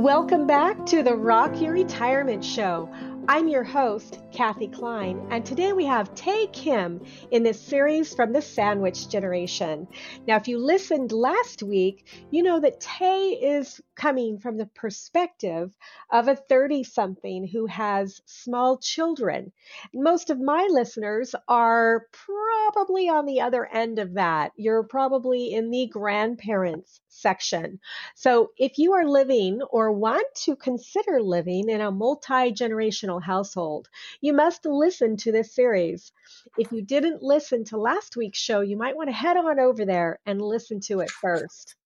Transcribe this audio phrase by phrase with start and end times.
[0.00, 2.88] Welcome back to the Rock Your Retirement Show.
[3.28, 8.32] I'm your host, Kathy Klein, and today we have Tae Kim in this series from
[8.32, 9.86] the Sandwich Generation.
[10.26, 15.76] Now, if you listened last week, you know that Tae is coming from the perspective
[16.10, 19.52] of a 30 something who has small children.
[19.92, 24.52] Most of my listeners are probably on the other end of that.
[24.56, 27.80] You're probably in the grandparents section.
[28.14, 33.88] So if you are living or want to consider living in a multi generational household,
[34.20, 36.12] you must listen to this series.
[36.56, 39.84] If you didn't listen to last week's show, you might want to head on over
[39.84, 41.76] there and listen to it first.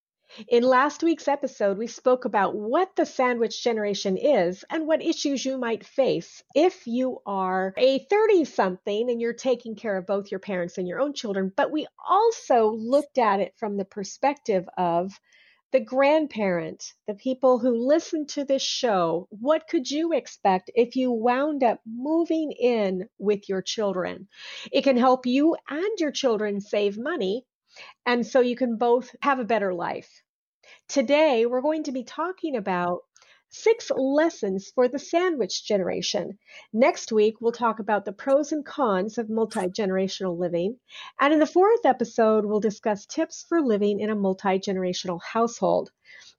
[0.49, 5.45] In last week's episode, we spoke about what the sandwich generation is and what issues
[5.45, 10.31] you might face if you are a 30 something and you're taking care of both
[10.31, 11.53] your parents and your own children.
[11.55, 15.17] But we also looked at it from the perspective of
[15.71, 21.13] the grandparent, the people who listen to this show, what could you expect if you
[21.13, 24.27] wound up moving in with your children?
[24.69, 27.45] It can help you and your children save money,
[28.05, 30.23] and so you can both have a better life.
[30.87, 33.01] Today, we're going to be talking about
[33.49, 36.37] six lessons for the sandwich generation.
[36.71, 40.79] Next week, we'll talk about the pros and cons of multi generational living.
[41.19, 45.91] And in the fourth episode, we'll discuss tips for living in a multi generational household.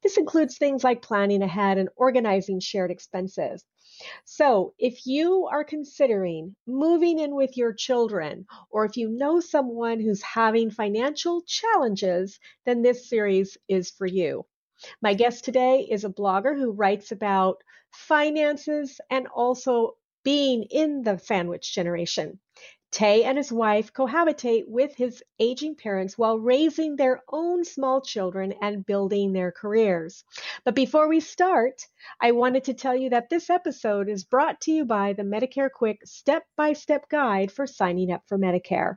[0.07, 3.65] This includes things like planning ahead and organizing shared expenses.
[4.25, 9.99] So, if you are considering moving in with your children, or if you know someone
[9.99, 14.47] who's having financial challenges, then this series is for you.
[15.03, 21.19] My guest today is a blogger who writes about finances and also being in the
[21.19, 22.39] sandwich generation.
[22.97, 28.55] Tae and his wife cohabitate with his aging parents while raising their own small children
[28.63, 30.25] and building their careers.
[30.65, 31.87] But before we start,
[32.23, 35.71] I wanted to tell you that this episode is brought to you by the Medicare
[35.71, 38.97] Quick step by step guide for signing up for Medicare.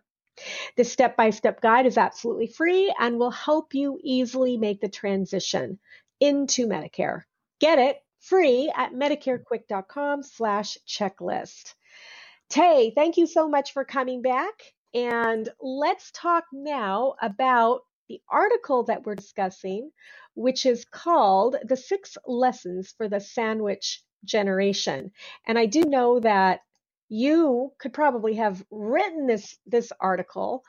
[0.78, 4.88] This step by step guide is absolutely free and will help you easily make the
[4.88, 5.78] transition
[6.22, 7.24] into Medicare.
[7.60, 11.74] Get it free at medicarequick.com slash checklist.
[12.50, 14.54] Tae, thank you so much for coming back.
[14.94, 19.92] And let's talk now about the article that we're discussing,
[20.34, 25.12] which is called The Six Lessons for the Sandwich Generation.
[25.48, 26.62] And I do know that
[27.08, 30.64] you could probably have written this this article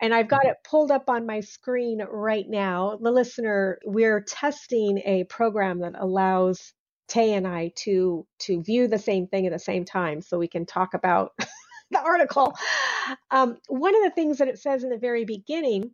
[0.00, 0.50] and I've got mm-hmm.
[0.50, 2.98] it pulled up on my screen right now.
[3.00, 6.72] The listener, we're testing a program that allows
[7.08, 10.48] Tae and I to to view the same thing at the same time, so we
[10.48, 11.32] can talk about
[11.90, 12.54] the article.
[13.30, 15.90] Um, one of the things that it says in the very beginning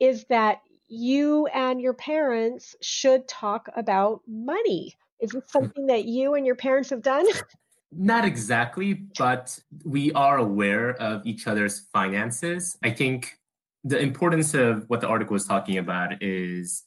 [0.00, 4.94] is that you and your parents should talk about money.
[5.20, 7.26] Is this something that you and your parents have done?
[7.92, 12.76] Not exactly, but we are aware of each other's finances.
[12.82, 13.38] I think
[13.84, 16.82] the importance of what the article is talking about is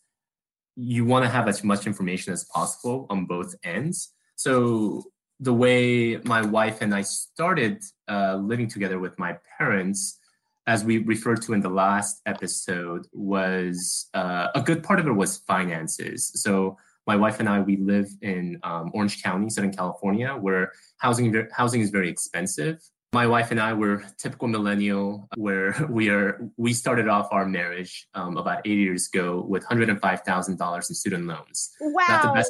[0.78, 4.14] you want to have as much information as possible on both ends.
[4.36, 5.04] So
[5.40, 10.20] the way my wife and I started uh, living together with my parents,
[10.68, 15.12] as we referred to in the last episode, was uh, a good part of it
[15.12, 16.32] was finances.
[16.36, 16.78] So
[17.08, 21.82] my wife and I, we live in um, Orange County, Southern California, where housing housing
[21.82, 22.80] is very expensive.
[23.14, 26.50] My wife and I were typical millennial, where we are.
[26.58, 30.58] We started off our marriage um, about eight years ago with hundred and five thousand
[30.58, 31.72] dollars in student loans.
[31.80, 32.44] Wow,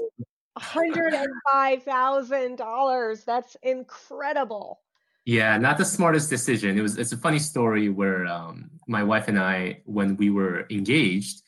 [0.57, 3.23] hundred and five thousand dollars.
[3.23, 4.81] That's incredible.
[5.25, 6.77] Yeah, not the smartest decision.
[6.77, 6.97] It was.
[6.97, 11.43] It's a funny story where um, my wife and I, when we were engaged,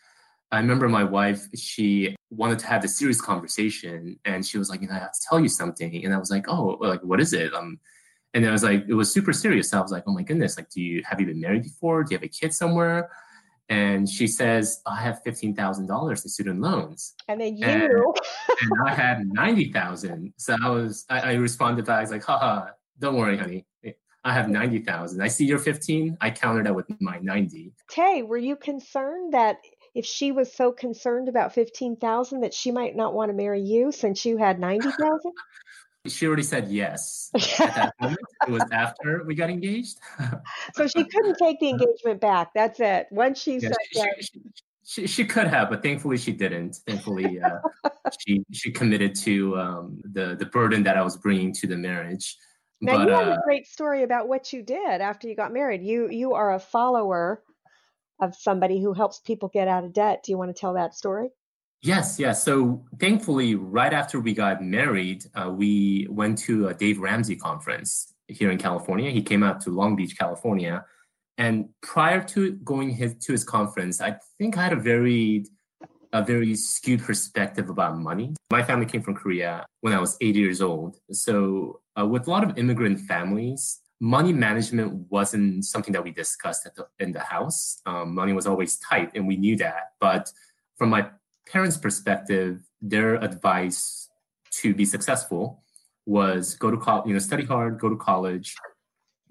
[0.51, 1.47] I remember my wife.
[1.55, 5.13] She wanted to have this serious conversation, and she was like, "You know, I have
[5.13, 7.79] to tell you something." And I was like, "Oh, like what is it?" Um,
[8.33, 9.73] and I was like, it was super serious.
[9.73, 10.57] I was like, "Oh my goodness!
[10.57, 12.03] Like, do you have you been married before?
[12.03, 13.09] Do you have a kid somewhere?"
[13.69, 17.65] And she says, "I have fifteen thousand dollars in student loans." And then you.
[17.65, 17.91] And,
[18.61, 20.33] and I had ninety thousand.
[20.37, 21.05] So I was.
[21.09, 21.97] I, I responded back.
[21.97, 22.67] I was like, "Haha,
[22.99, 23.65] don't worry, honey."
[24.25, 25.21] I have 90,000.
[25.21, 26.17] I see you're 15.
[26.19, 27.71] I counted that with my 90.
[27.89, 29.59] Tae, were you concerned that
[29.95, 33.93] if she was so concerned about 15,000 that she might not want to marry you
[33.93, 35.31] since you had 90,000?
[36.07, 37.30] She already said yes
[37.60, 38.22] at that moment.
[38.48, 39.98] it was after we got engaged.
[40.74, 42.51] so she couldn't take the engagement back.
[42.56, 43.07] That's it.
[43.12, 44.13] Once she yeah, said she, yes.
[44.19, 44.42] She,
[44.86, 46.78] she, she, could have, but thankfully she didn't.
[46.88, 47.60] Thankfully, uh,
[48.19, 52.38] she she committed to um, the the burden that I was bringing to the marriage.
[52.81, 55.51] Now but, you have uh, a great story about what you did after you got
[55.51, 55.84] married.
[55.84, 57.44] You you are a follower
[58.22, 60.24] of somebody who helps people get out of debt.
[60.24, 61.30] Do you want to tell that story?
[61.81, 62.43] Yes, yes.
[62.43, 68.13] So thankfully, right after we got married, uh, we went to a Dave Ramsey conference
[68.27, 69.09] here in California.
[69.11, 70.85] He came out to Long Beach, California,
[71.37, 75.45] and prior to going his, to his conference, I think I had a very
[76.11, 78.33] a very skewed perspective about money.
[78.51, 80.97] My family came from Korea when I was eight years old.
[81.11, 86.63] So, uh, with a lot of immigrant families, money management wasn't something that we discussed
[86.63, 87.79] the, in the house.
[87.85, 89.91] Um, money was always tight, and we knew that.
[89.99, 90.31] But
[90.77, 91.09] from my
[91.51, 94.10] parents' perspective, their advice
[94.51, 95.63] to be successful
[96.06, 98.56] was go to college, you know, study hard, go to college,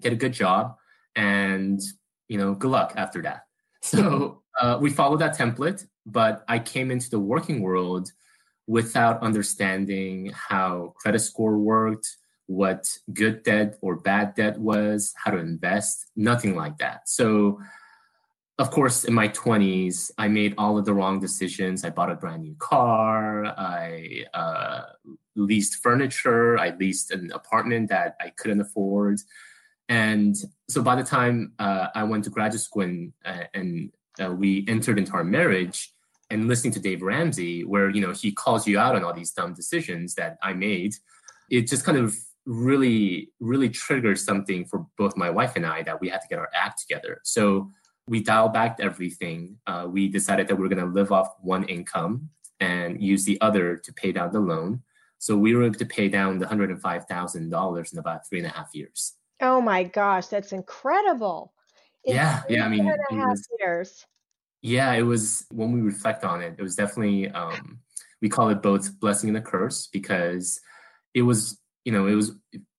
[0.01, 0.75] get a good job,
[1.15, 1.81] and
[2.27, 3.43] you know, good luck after that.
[3.81, 8.11] So uh, we followed that template, but I came into the working world
[8.67, 12.17] without understanding how credit score worked,
[12.47, 17.07] what good debt or bad debt was, how to invest, nothing like that.
[17.07, 17.61] So,
[18.59, 21.85] of course, in my 20s, I made all of the wrong decisions.
[21.85, 23.45] I bought a brand new car.
[23.45, 24.81] I uh,
[25.37, 26.59] leased furniture.
[26.59, 29.21] I leased an apartment that I couldn't afford.
[29.87, 30.35] And
[30.67, 33.91] so by the time uh, I went to graduate school and, uh, and
[34.21, 35.93] uh, we entered into our marriage
[36.29, 39.31] and listening to Dave Ramsey, where you know he calls you out on all these
[39.31, 40.93] dumb decisions that I made,
[41.49, 42.15] it just kind of
[42.45, 46.39] really, really triggered something for both my wife and I that we had to get
[46.39, 47.21] our act together.
[47.23, 47.71] So
[48.09, 49.57] we dialed back everything.
[49.67, 52.29] Uh, we decided that we we're going to live off one income
[52.59, 54.81] and use the other to pay down the loan.
[55.19, 58.27] So we were able to pay down the hundred and five thousand dollars in about
[58.27, 59.13] three and a half years.
[59.41, 61.53] Oh my gosh, that's incredible!
[62.05, 62.65] yeah, yeah.
[62.65, 64.05] I mean, it was, years.
[64.61, 67.79] Yeah, it was when we reflect on it, it was definitely um,
[68.21, 70.59] we call it both blessing and a curse because
[71.13, 72.31] it was, you know, it was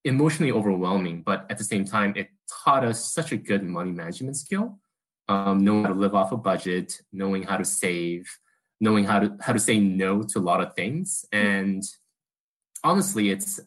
[0.04, 2.28] emotionally overwhelming, but at the same time, it
[2.64, 4.78] taught us such a good money management skill,
[5.30, 8.28] um, knowing how to live off a budget, knowing how to save,
[8.80, 11.24] knowing how to how to say no to a lot of things.
[11.32, 11.38] Mm.
[11.40, 11.82] And
[12.82, 13.60] honestly, it's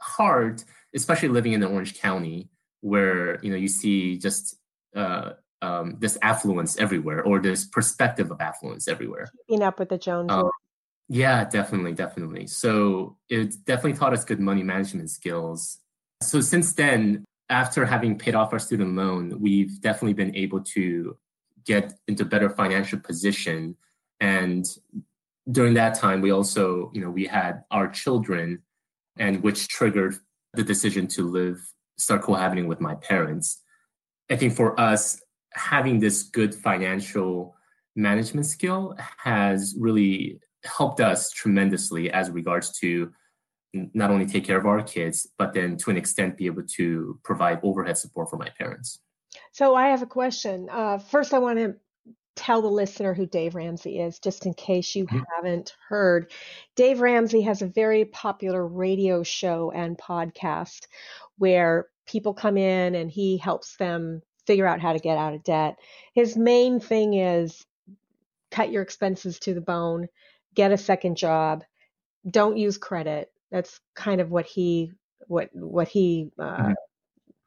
[0.00, 4.56] hard, especially living in Orange County, where you know you see just
[4.96, 5.30] uh,
[5.62, 9.28] um, this affluence everywhere or this perspective of affluence everywhere.
[9.48, 10.36] Keeping up with the Joneses.
[10.36, 10.50] Um,
[11.08, 12.48] yeah, definitely, definitely.
[12.48, 15.78] So it definitely taught us good money management skills.
[16.20, 21.16] So since then, after having paid off our student loan, we've definitely been able to
[21.64, 23.76] get into better financial position.
[24.20, 24.64] And
[25.50, 28.62] during that time, we also, you know, we had our children,
[29.18, 30.16] and which triggered
[30.54, 31.58] the decision to live,
[31.98, 33.62] start cohabiting with my parents.
[34.30, 35.20] I think for us,
[35.54, 37.54] having this good financial
[37.94, 43.12] management skill has really helped us tremendously as regards to
[43.72, 47.18] not only take care of our kids, but then to an extent be able to
[47.22, 49.00] provide overhead support for my parents.
[49.52, 50.68] So I have a question.
[50.70, 51.76] Uh, first, I want to
[52.36, 55.20] tell the listener who Dave Ramsey is, just in case you mm-hmm.
[55.34, 56.30] haven't heard.
[56.74, 60.86] Dave Ramsey has a very popular radio show and podcast
[61.38, 65.42] where people come in and he helps them figure out how to get out of
[65.42, 65.76] debt.
[66.14, 67.64] His main thing is
[68.50, 70.06] cut your expenses to the bone,
[70.54, 71.64] get a second job,
[72.30, 73.30] don't use credit.
[73.50, 74.92] That's kind of what he
[75.28, 76.72] what what he uh, mm-hmm.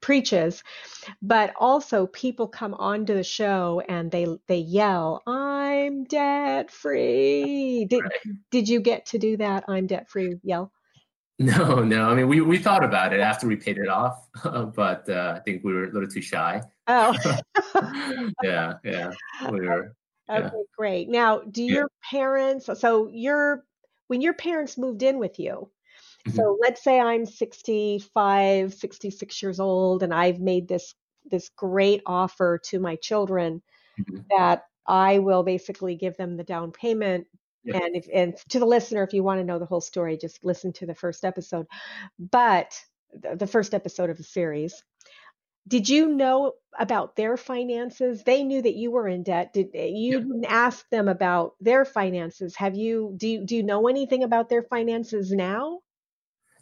[0.01, 0.63] preaches,
[1.21, 8.03] but also people come onto the show and they they yell, "I'm debt free." Did
[8.03, 8.35] right.
[8.51, 9.65] did you get to do that?
[9.67, 10.71] I'm debt free yell.
[11.39, 12.09] No, no.
[12.09, 14.27] I mean, we, we thought about it after we paid it off,
[14.75, 16.61] but uh, I think we were a little too shy.
[16.87, 17.15] Oh,
[18.43, 19.11] yeah, yeah.
[19.49, 19.95] We were.
[20.29, 20.49] Okay, yeah.
[20.77, 21.09] great.
[21.09, 22.69] Now, do your parents?
[22.75, 23.63] So, your
[24.07, 25.71] when your parents moved in with you,
[26.27, 26.35] Mm-hmm.
[26.35, 30.93] So let's say I'm 65, 66 years old and I've made this
[31.29, 33.61] this great offer to my children
[33.99, 34.21] mm-hmm.
[34.35, 37.27] that I will basically give them the down payment
[37.63, 37.77] yeah.
[37.77, 40.43] and if and to the listener if you want to know the whole story just
[40.43, 41.67] listen to the first episode.
[42.17, 42.73] But
[43.13, 44.83] the first episode of the series
[45.67, 49.85] did you know about their finances they knew that you were in debt did eh,
[49.85, 50.19] you yeah.
[50.19, 54.49] didn't ask them about their finances have you do you do you know anything about
[54.49, 55.79] their finances now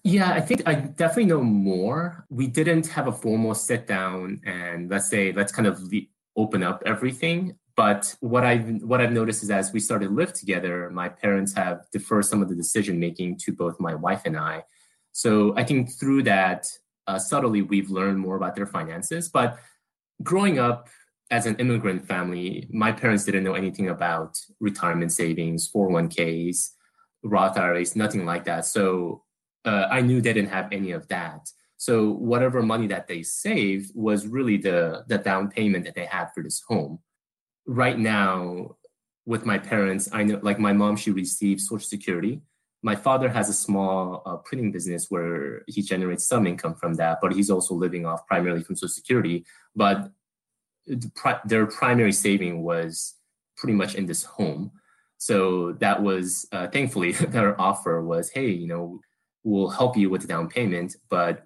[0.04, 2.26] yeah, I think I definitely know more.
[2.30, 6.64] We didn't have a formal sit down and let's say let's kind of le- open
[6.64, 7.58] up everything.
[7.76, 11.86] But what I've what I've noticed is as we started live together, my parents have
[11.92, 14.64] deferred some of the decision making to both my wife and I.
[15.12, 16.68] So I think through that,
[17.08, 19.30] uh, subtly we've learned more about their finances.
[19.30, 19.60] But
[20.24, 20.90] growing up
[21.30, 26.70] as an immigrant family, my parents didn't know anything about retirement savings, 401ks,
[27.24, 28.66] Roth IRAs, nothing like that.
[28.66, 29.24] So
[29.66, 31.50] uh, I knew they didn't have any of that.
[31.78, 36.28] So whatever money that they saved was really the the down payment that they had
[36.34, 37.00] for this home.
[37.68, 38.78] Right now,
[39.26, 42.42] with my parents, I know like my mom, she receives Social Security.
[42.82, 47.20] My father has a small uh, printing business where he generates some income from that,
[47.22, 49.46] but he's also living off primarily from Social Security.
[49.76, 50.12] But
[50.88, 53.16] the pri- their primary saving was
[53.58, 54.72] pretty much in this home.
[55.18, 59.02] So that was uh, thankfully their offer was, hey, you know,
[59.44, 61.44] will help you with the down payment, but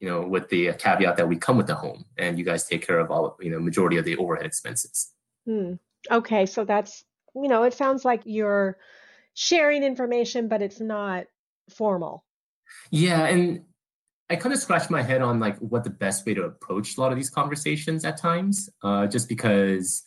[0.00, 2.86] you know, with the caveat that we come with the home and you guys take
[2.86, 5.12] care of all, you know, majority of the overhead expenses.
[5.44, 5.74] Hmm.
[6.10, 7.04] Okay, so that's
[7.34, 8.78] you know, it sounds like you're
[9.34, 11.26] sharing information, but it's not
[11.70, 12.24] formal.
[12.90, 13.64] Yeah, and
[14.30, 17.00] I kind of scratch my head on like what the best way to approach a
[17.00, 20.02] lot of these conversations at times, uh, just because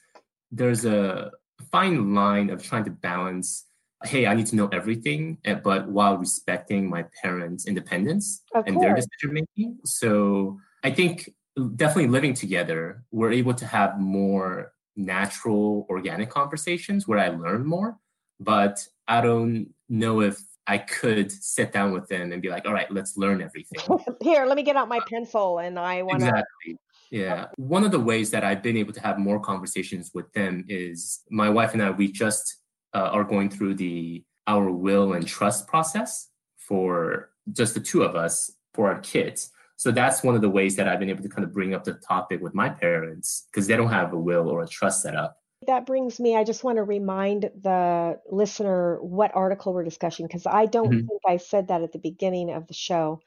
[0.52, 1.32] there's a
[1.72, 3.66] fine line of trying to balance
[4.04, 8.76] hey, I need to know everything, eh, but while respecting my parents' independence of and
[8.76, 8.86] course.
[8.86, 9.80] their decision making.
[9.86, 11.34] So I think
[11.76, 17.98] definitely living together, we're able to have more natural, organic conversations where I learn more.
[18.40, 22.74] But I don't know if I could sit down with them and be like, all
[22.74, 24.00] right, let's learn everything.
[24.22, 26.28] Here, let me get out my pencil and I want to.
[26.28, 26.78] Exactly.
[27.12, 27.48] Yeah.
[27.58, 31.22] One of the ways that I've been able to have more conversations with them is
[31.30, 32.61] my wife and I, we just
[32.94, 38.16] uh, are going through the our will and trust process for just the two of
[38.16, 39.52] us for our kids.
[39.76, 41.84] So that's one of the ways that I've been able to kind of bring up
[41.84, 45.16] the topic with my parents because they don't have a will or a trust set
[45.16, 45.38] up.
[45.68, 50.46] That brings me, I just want to remind the listener what article we're discussing because
[50.46, 51.08] I don't mm-hmm.
[51.08, 53.22] think I said that at the beginning of the show.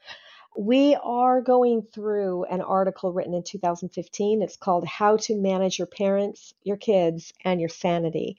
[0.57, 4.41] We are going through an article written in 2015.
[4.41, 8.37] It's called How to Manage Your Parents, Your Kids, and Your Sanity.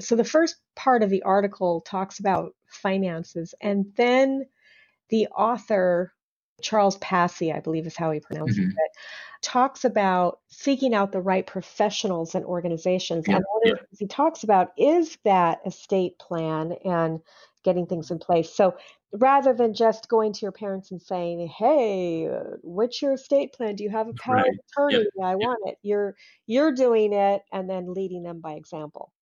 [0.00, 4.46] So the first part of the article talks about finances, and then
[5.08, 6.12] the author,
[6.62, 8.70] Charles Passy, I believe is how he pronounces mm-hmm.
[8.70, 8.92] it,
[9.42, 13.26] talks about seeking out the right professionals and organizations.
[13.28, 13.82] Yeah, and one yeah.
[13.98, 17.20] he talks about is that estate plan and
[17.64, 18.54] getting things in place.
[18.54, 18.74] So
[19.12, 22.28] rather than just going to your parents and saying, "Hey,
[22.62, 23.76] what's your estate plan?
[23.76, 24.48] Do you have a power right.
[24.48, 25.06] of attorney?
[25.16, 25.24] Yep.
[25.24, 26.16] I want it." You're
[26.46, 29.12] you're doing it and then leading them by example.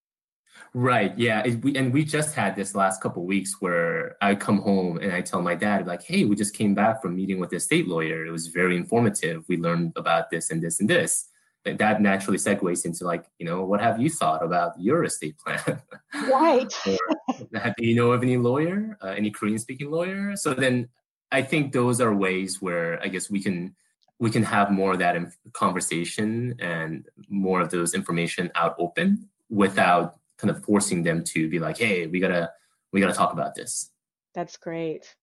[0.74, 1.16] Right.
[1.18, 1.46] Yeah.
[1.62, 5.20] we, and we just had this last couple weeks where I come home and I
[5.20, 8.24] tell my dad, like, hey, we just came back from meeting with the state lawyer.
[8.24, 9.44] It was very informative.
[9.48, 11.28] We learned about this and this and this.
[11.66, 15.36] And that naturally segues into like, you know, what have you thought about your estate
[15.38, 15.82] plan?
[16.28, 16.72] Right.
[16.86, 16.98] or,
[17.32, 20.36] do you know of any lawyer, uh, any Korean speaking lawyer?
[20.36, 20.88] So then
[21.32, 23.74] I think those are ways where I guess we can
[24.18, 25.16] we can have more of that
[25.52, 31.58] conversation and more of those information out open without kind of forcing them to be
[31.58, 32.50] like, hey, we gotta
[32.92, 33.90] we gotta talk about this.
[34.34, 35.14] That's great.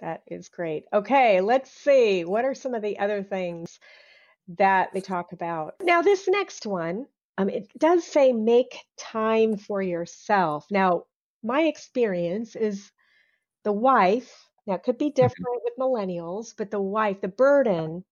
[0.00, 0.84] That is great.
[0.92, 2.24] Okay, let's see.
[2.24, 3.78] What are some of the other things
[4.58, 5.74] that they talk about?
[5.82, 7.06] Now, this next one,
[7.38, 10.66] um, it does say make time for yourself.
[10.70, 11.04] Now,
[11.42, 12.90] my experience is
[13.64, 15.22] the wife, now it could be mm-hmm.
[15.22, 15.64] different mm-hmm.
[15.64, 18.04] with millennials, but the wife, the burden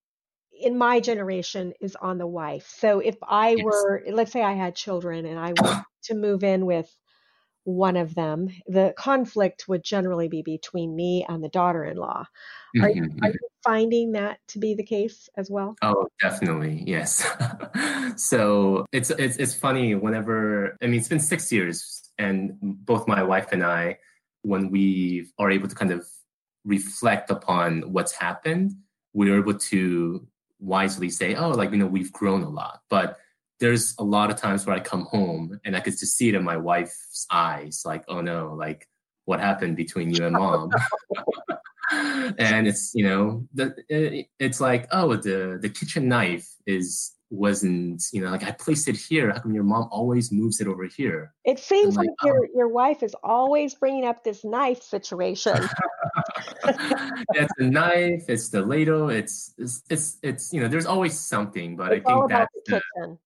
[0.61, 2.73] in my generation is on the wife.
[2.79, 3.65] So if I yes.
[3.65, 6.93] were, let's say I had children and I were to move in with
[7.69, 8.49] one of them.
[8.67, 12.25] The conflict would generally be between me and the daughter in law.
[12.75, 12.85] Mm-hmm.
[12.85, 15.77] Are, you, are, you finding that to be the case as well?
[15.83, 17.27] Oh, definitely, yes.
[18.17, 23.23] so it's, it's it's funny whenever I mean it's been six years, and both my
[23.23, 23.99] wife and I,
[24.43, 26.07] when we are able to kind of
[26.65, 28.73] reflect upon what's happened,
[29.13, 30.27] we're able to
[30.61, 33.19] wisely say, oh, like you know we've grown a lot, but
[33.61, 36.35] there's a lot of times where I come home and I could just see it
[36.35, 38.89] in my wife's eyes, like, oh no, like
[39.25, 40.71] what happened between you and mom?
[41.91, 48.23] and it's you know the, it's like oh the the kitchen knife is wasn't you
[48.23, 49.31] know like I placed it here.
[49.31, 51.35] How come your mom always moves it over here?
[51.45, 52.27] It seems like, like oh.
[52.27, 55.57] your your wife is always bringing up this knife situation.
[56.65, 58.25] it's the knife.
[58.29, 59.11] It's the ladle.
[59.11, 62.73] It's, it's it's it's you know there's always something, but it's I think that's the
[62.73, 63.19] kitchen.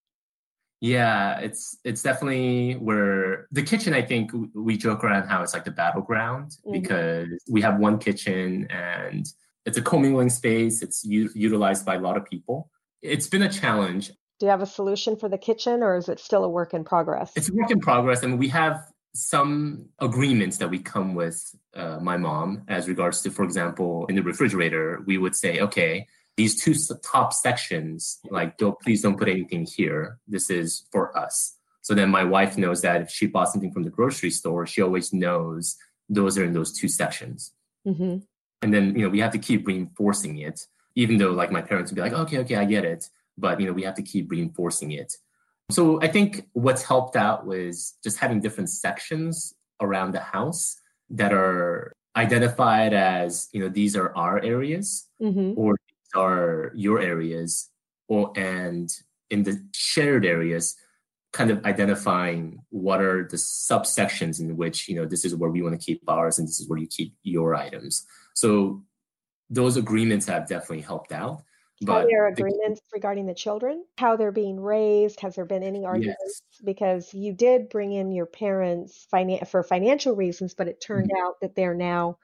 [0.80, 3.94] Yeah, it's it's definitely where the kitchen.
[3.94, 6.72] I think we joke around how it's like the battleground mm-hmm.
[6.72, 9.24] because we have one kitchen and
[9.64, 10.82] it's a commingling space.
[10.82, 12.68] It's u- utilized by a lot of people.
[13.02, 14.08] It's been a challenge.
[14.38, 16.84] Do you have a solution for the kitchen, or is it still a work in
[16.84, 17.32] progress?
[17.36, 18.80] It's a work in progress, and we have
[19.14, 24.14] some agreements that we come with uh, my mom as regards to, for example, in
[24.14, 26.06] the refrigerator, we would say, okay
[26.36, 30.18] these two top sections, like, don't, please don't put anything here.
[30.26, 31.56] This is for us.
[31.82, 34.82] So then my wife knows that if she bought something from the grocery store, she
[34.82, 35.76] always knows
[36.08, 37.52] those are in those two sections.
[37.86, 38.18] Mm-hmm.
[38.62, 41.90] And then, you know, we have to keep reinforcing it, even though like my parents
[41.90, 43.08] would be like, okay, okay, I get it.
[43.38, 45.16] But, you know, we have to keep reinforcing it.
[45.70, 50.76] So I think what's helped out was just having different sections around the house
[51.10, 55.58] that are identified as, you know, these are our areas mm-hmm.
[55.58, 55.76] or
[56.14, 57.70] are your areas
[58.08, 58.90] or and
[59.30, 60.76] in the shared areas
[61.32, 65.62] kind of identifying what are the subsections in which you know this is where we
[65.62, 68.82] want to keep ours and this is where you keep your items so
[69.50, 71.42] those agreements have definitely helped out
[71.84, 75.62] but are there agreements the, regarding the children how they're being raised has there been
[75.62, 76.60] any arguments yes.
[76.64, 81.26] because you did bring in your parents finan- for financial reasons but it turned mm-hmm.
[81.26, 82.16] out that they're now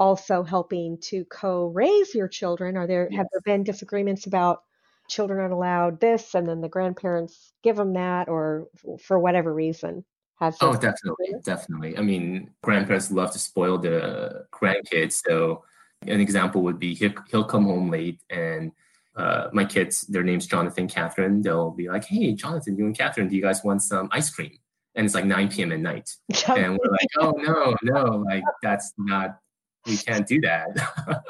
[0.00, 2.76] also helping to co-raise your children?
[2.76, 3.18] Are there yes.
[3.18, 4.62] have there been disagreements about
[5.08, 8.66] children aren't allowed this, and then the grandparents give them that, or
[9.04, 10.04] for whatever reason?
[10.40, 11.98] Has oh, definitely, definitely.
[11.98, 15.20] I mean, grandparents love to spoil the grandkids.
[15.26, 15.64] So,
[16.06, 18.72] an example would be he'll, he'll come home late and
[19.16, 21.42] uh, my kids, their name's Jonathan, Catherine.
[21.42, 24.56] They'll be like, "Hey, Jonathan, you and Catherine, do you guys want some ice cream?"
[24.94, 25.72] And it's like 9 p.m.
[25.72, 26.08] at night,
[26.48, 29.40] and we're like, "Oh no, no, like that's not
[29.86, 30.68] we can't do that.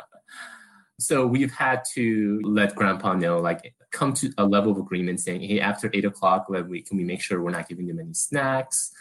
[1.01, 5.41] so we've had to let grandpa know, like come to a level of agreement saying,
[5.43, 8.93] hey, after eight o'clock, we, can we make sure we're not giving them any snacks?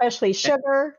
[0.00, 0.96] Especially sugar.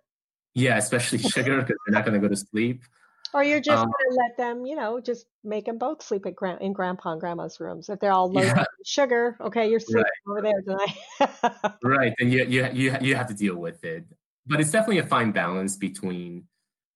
[0.53, 2.83] Yeah, especially sugar because they're not going to go to sleep.
[3.33, 6.25] Or you're just um, going to let them, you know, just make them both sleep
[6.25, 7.87] at gra- in grandpa and grandma's rooms.
[7.89, 8.65] If they're all low yeah.
[8.85, 10.31] sugar, okay, you're sleeping right.
[10.31, 11.75] over there tonight.
[11.83, 14.05] right, and you, you you you have to deal with it.
[14.47, 16.43] But it's definitely a fine balance between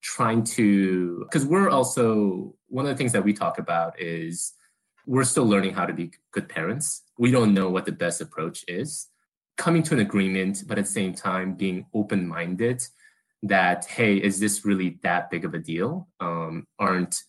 [0.05, 4.53] trying to because we're also one of the things that we talk about is
[5.07, 8.63] we're still learning how to be good parents we don't know what the best approach
[8.67, 9.07] is
[9.57, 12.83] coming to an agreement but at the same time being open-minded
[13.47, 16.07] that hey is this really that big of a deal?
[16.19, 17.23] Um, aren't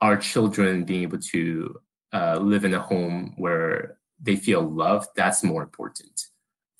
[0.00, 1.78] our children being able to
[2.12, 5.08] uh, live in a home where they feel loved?
[5.16, 6.26] That's more important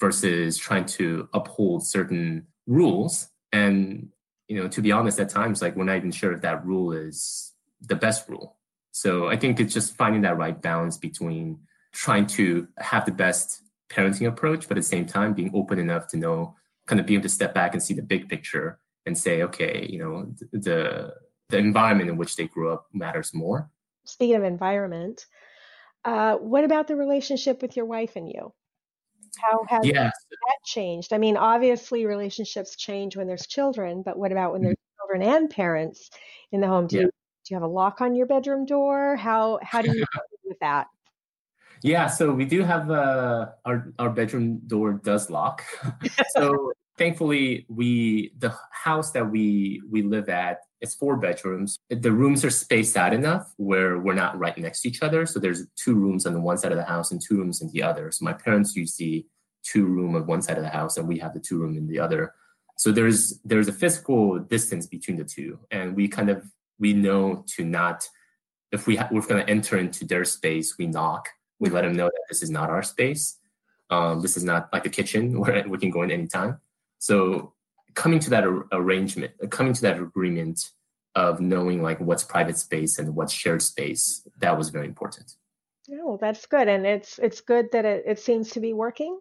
[0.00, 3.28] versus trying to uphold certain rules.
[3.52, 4.08] And
[4.48, 6.92] you know, to be honest, at times, like we're not even sure if that rule
[6.92, 8.56] is the best rule.
[8.90, 11.60] So I think it's just finding that right balance between
[11.92, 16.08] trying to have the best parenting approach, but at the same time being open enough
[16.08, 16.56] to know,
[16.92, 19.86] kind of be able to step back and see the big picture and say, okay,
[19.88, 21.14] you know, the
[21.48, 23.70] the environment in which they grew up matters more.
[24.04, 25.24] Speaking of environment,
[26.04, 28.52] uh, what about the relationship with your wife and you?
[29.40, 31.14] How has that changed?
[31.14, 35.14] I mean, obviously relationships change when there's children, but what about when there's mm-hmm.
[35.14, 36.10] children and parents
[36.50, 36.88] in the home?
[36.88, 37.02] Do yeah.
[37.04, 39.16] you do you have a lock on your bedroom door?
[39.16, 40.88] How how do you deal with that?
[41.82, 45.64] Yeah, so we do have uh, our our bedroom door does lock.
[46.36, 51.78] so thankfully, we the house that we we live at it's four bedrooms.
[51.90, 55.26] The rooms are spaced out enough where we're not right next to each other.
[55.26, 57.70] So there's two rooms on the one side of the house and two rooms in
[57.70, 58.10] the other.
[58.10, 59.24] So my parents use the
[59.62, 61.86] two room on one side of the house and we have the two room in
[61.86, 62.34] the other.
[62.76, 66.44] So there's there's a physical distance between the two, and we kind of
[66.80, 68.08] we know to not
[68.72, 71.28] if we ha- we're going to enter into their space, we knock.
[71.60, 73.38] We let them know that this is not our space.
[73.90, 76.58] Um, this is not like a kitchen where we can go in anytime.
[77.02, 77.52] So
[77.94, 80.70] coming to that ar- arrangement, coming to that agreement
[81.16, 85.34] of knowing like what's private space and what's shared space, that was very important.
[85.90, 86.68] Oh, that's good.
[86.68, 89.18] And it's it's good that it, it seems to be working.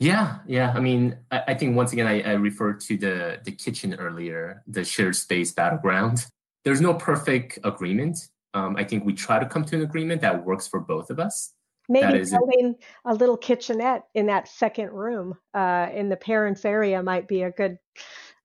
[0.00, 0.72] Yeah, yeah.
[0.74, 4.62] I mean, I, I think once again, I, I referred to the the kitchen earlier,
[4.66, 6.24] the shared space battleground.
[6.64, 8.16] There's no perfect agreement.
[8.54, 11.18] Um, I think we try to come to an agreement that works for both of
[11.20, 11.52] us.
[11.88, 17.26] Maybe building a little kitchenette in that second room uh, in the parents' area might
[17.26, 17.78] be a good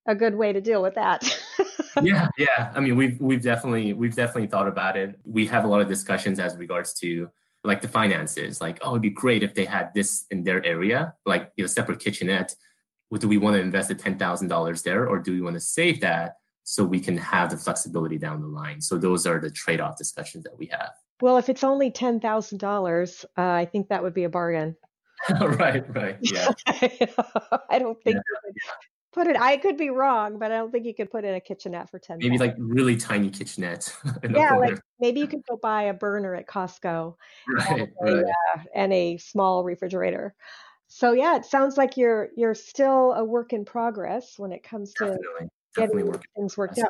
[0.06, 1.24] a good way to deal with that.
[2.02, 2.72] yeah, yeah.
[2.76, 5.20] I mean, we've we've definitely we've definitely thought about it.
[5.26, 7.30] We have a lot of discussions as regards to
[7.64, 8.62] like the finances.
[8.62, 11.68] Like, oh, it'd be great if they had this in their area, like you know,
[11.68, 12.56] separate kitchenette.
[13.20, 15.60] Do we want to invest the ten thousand dollars there, or do we want to
[15.60, 18.82] save that so we can have the flexibility down the line?
[18.82, 20.90] So those are the trade-off discussions that we have.
[21.22, 24.76] Well, if it's only ten thousand uh, dollars, I think that would be a bargain.
[25.42, 26.52] right, right, yeah.
[26.68, 28.72] I don't think yeah
[29.14, 29.40] put it.
[29.40, 32.00] I could be wrong, but I don't think you could put in a kitchenette for
[32.00, 32.18] ten.
[32.20, 33.96] Maybe like really tiny kitchenette.
[34.30, 37.16] yeah, like maybe you could go buy a burner at Costco,
[37.48, 38.14] right, and, right.
[38.14, 40.36] A, uh, and a small refrigerator.
[40.88, 44.94] So yeah, it sounds like you're you're still a work in progress when it comes
[44.96, 45.50] to Definitely.
[45.76, 46.90] Getting Definitely things worked out.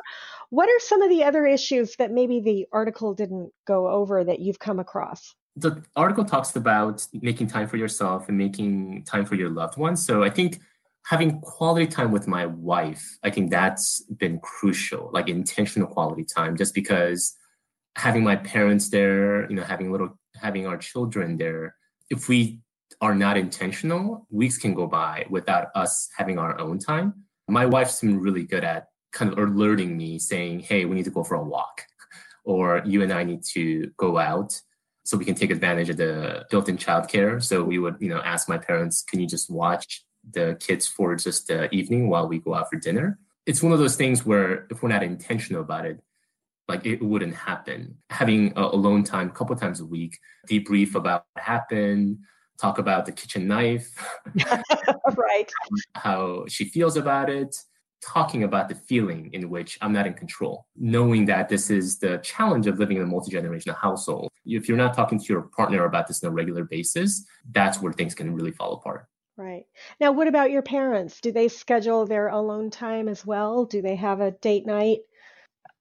[0.50, 4.40] What are some of the other issues that maybe the article didn't go over that
[4.40, 5.34] you've come across?
[5.56, 10.04] The article talks about making time for yourself and making time for your loved ones.
[10.04, 10.60] So I think
[11.06, 16.56] having quality time with my wife, I think that's been crucial, like intentional quality time,
[16.56, 17.36] just because
[17.96, 21.76] having my parents there, you know, having little, having our children there,
[22.10, 22.60] if we
[23.00, 27.24] are not intentional, weeks can go by without us having our own time.
[27.48, 31.10] My wife's been really good at kind of alerting me saying, hey, we need to
[31.10, 31.82] go for a walk,
[32.44, 34.60] or you and I need to go out
[35.04, 37.42] so we can take advantage of the built-in childcare.
[37.42, 40.02] So we would, you know, ask my parents, can you just watch
[40.32, 43.18] the kids for just the evening while we go out for dinner.
[43.46, 46.00] It's one of those things where if we're not intentional about it,
[46.66, 47.98] like it wouldn't happen.
[48.08, 52.18] Having a alone time a couple times a week, debrief about what happened,
[52.58, 53.88] talk about the kitchen knife,
[55.16, 55.50] right?
[55.94, 57.56] How she feels about it,
[58.02, 62.18] talking about the feeling in which I'm not in control, knowing that this is the
[62.18, 64.30] challenge of living in a multi generational household.
[64.44, 67.92] If you're not talking to your partner about this on a regular basis, that's where
[67.92, 69.06] things can really fall apart.
[69.36, 69.64] Right.
[70.00, 71.20] Now, what about your parents?
[71.20, 73.64] Do they schedule their alone time as well?
[73.64, 75.00] Do they have a date night?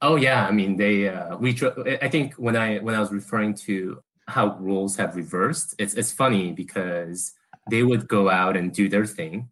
[0.01, 1.57] Oh yeah, I mean they uh, we
[2.01, 6.12] I think when I when I was referring to how roles have reversed, it's it's
[6.12, 7.33] funny because
[7.69, 9.49] they would go out and do their thing,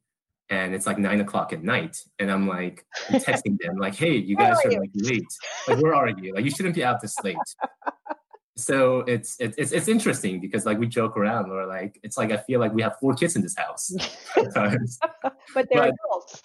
[0.50, 4.16] and it's like nine o'clock at night, and I'm like I'm texting them like, hey,
[4.16, 4.80] you guys are, are you?
[4.80, 5.34] like late.
[5.68, 6.34] Like where are you?
[6.34, 7.38] Like you shouldn't be out this late
[8.62, 12.38] so it's it's it's interesting because like we joke around or like it's like I
[12.38, 13.92] feel like we have four kids in this house.
[14.36, 14.78] but they're
[15.54, 16.42] but adults.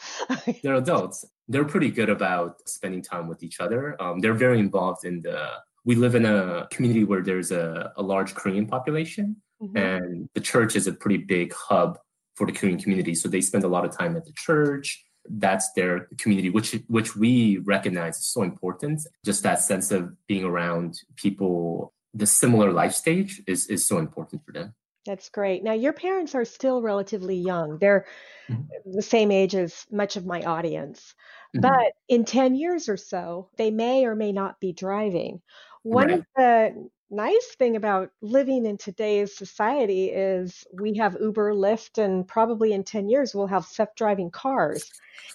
[0.63, 1.25] they're adults.
[1.49, 4.01] They're pretty good about spending time with each other.
[4.01, 5.51] Um, they're very involved in the.
[5.87, 9.77] We live in a community where there's a, a large Korean population, mm-hmm.
[9.77, 11.99] and the church is a pretty big hub
[12.35, 13.15] for the Korean community.
[13.15, 17.17] So they spend a lot of time at the church that's their community which which
[17.17, 22.93] we recognize is so important just that sense of being around people the similar life
[22.93, 24.75] stage is is so important for them.
[25.05, 25.63] That's great.
[25.63, 27.79] Now your parents are still relatively young.
[27.79, 28.07] They're
[28.49, 28.91] mm-hmm.
[28.91, 31.15] the same age as much of my audience.
[31.55, 31.61] Mm-hmm.
[31.61, 35.43] But in 10 years or so, they may or may not be driving.
[35.87, 36.19] One right.
[36.19, 42.27] of the nice thing about living in today's society is we have Uber, Lyft, and
[42.27, 44.91] probably in 10 years we'll have self-driving cars.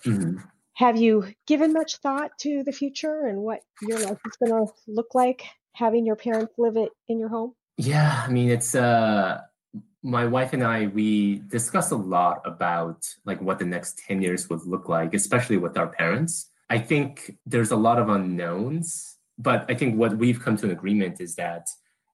[0.05, 0.37] Mm-hmm.
[0.73, 4.73] Have you given much thought to the future and what your life is going to
[4.87, 5.45] look like?
[5.73, 7.53] having your parents live it in your home?
[7.77, 9.41] Yeah, I mean, it's uh,
[10.03, 14.49] my wife and I we discuss a lot about like what the next 10 years
[14.49, 16.49] would look like, especially with our parents.
[16.69, 19.10] I think there's a lot of unknowns,
[19.41, 21.67] but I think what we've come to an agreement is that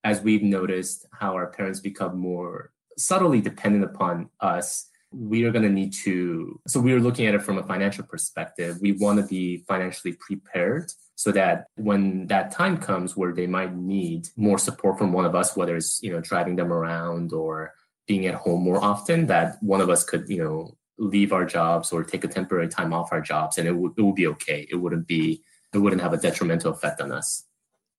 [0.03, 5.63] as we've noticed how our parents become more subtly dependent upon us, we are going
[5.63, 6.59] to need to.
[6.67, 8.77] So, we are looking at it from a financial perspective.
[8.81, 13.75] We want to be financially prepared so that when that time comes where they might
[13.75, 17.73] need more support from one of us whether it's you know driving them around or
[18.05, 21.91] being at home more often that one of us could you know leave our jobs
[21.91, 24.67] or take a temporary time off our jobs and it would it would be okay
[24.69, 25.41] it wouldn't be
[25.73, 27.43] it wouldn't have a detrimental effect on us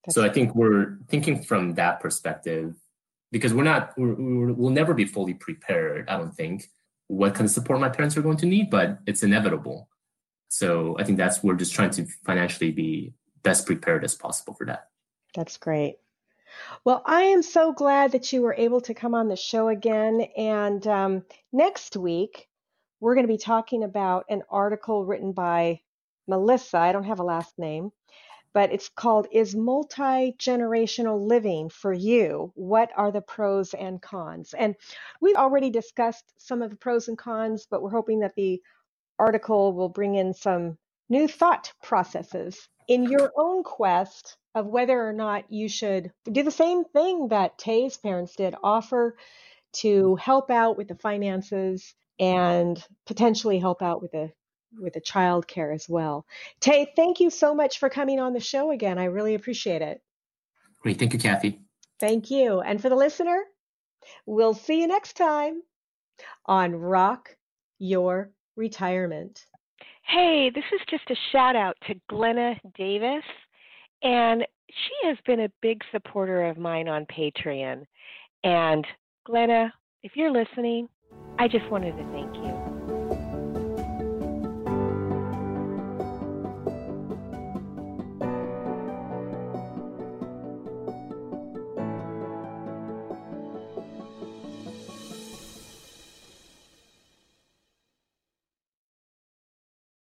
[0.05, 2.75] That's so i think we're thinking from that perspective
[3.31, 6.71] because we're not we're, we'll never be fully prepared i don't think
[7.09, 9.89] what kind of support my parents are going to need but it's inevitable
[10.49, 14.67] so I think that's we're just trying to financially be best prepared as possible for
[14.67, 14.89] that.
[15.35, 15.97] That's great.
[16.85, 20.23] Well, I am so glad that you were able to come on the show again.
[20.37, 22.49] And um, next week,
[23.01, 25.83] we're going to be talking about an article written by
[26.29, 26.79] Melissa.
[26.79, 27.91] I don't have a last name,
[28.53, 32.53] but it's called Is Multi Generational Living for You?
[32.55, 34.55] What are the pros and cons?
[34.57, 34.77] And
[35.21, 38.63] we've already discussed some of the pros and cons, but we're hoping that the
[39.19, 45.13] article will bring in some new thought processes in your own quest of whether or
[45.13, 49.17] not you should do the same thing that Tae's parents did offer
[49.75, 54.33] to help out with the finances and potentially help out with the
[54.77, 56.27] with the child care as well.
[56.61, 58.99] Tae, thank you so much for coming on the show again.
[58.99, 60.03] I really appreciate it.
[60.81, 60.99] Great.
[60.99, 61.61] Thank you, Kathy.
[62.01, 62.61] Thank you.
[62.61, 63.43] And for the listener,
[64.27, 65.63] we'll see you next time
[66.47, 67.37] on Rock
[67.79, 69.45] Your Retirement.
[70.03, 73.25] Hey, this is just a shout out to Glenna Davis.
[74.03, 77.85] And she has been a big supporter of mine on Patreon.
[78.45, 78.87] And
[79.27, 80.89] Glenna, if you're listening,
[81.39, 82.58] I just wanted to thank you.